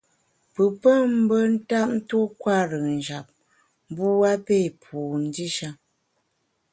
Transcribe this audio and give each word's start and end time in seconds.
Pù 0.53 0.63
pé 0.81 0.93
mbe 1.17 1.37
ntap 1.53 1.89
tuo 2.07 2.23
kwer-ùn 2.41 2.85
njap, 2.97 3.27
mbu 3.89 4.07
a 4.31 4.33
pé 4.45 4.57
pu 4.81 4.99
ndishe. 5.23 5.69